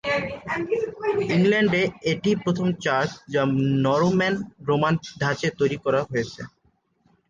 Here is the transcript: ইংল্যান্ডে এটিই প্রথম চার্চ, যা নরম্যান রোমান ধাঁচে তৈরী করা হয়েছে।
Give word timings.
ইংল্যান্ডে 1.35 1.81
এটিই 2.11 2.37
প্রথম 2.43 2.67
চার্চ, 2.83 3.11
যা 3.33 3.41
নরম্যান 3.85 4.35
রোমান 4.67 4.93
ধাঁচে 5.21 5.47
তৈরী 5.59 5.77
করা 5.85 6.01
হয়েছে। 6.09 6.41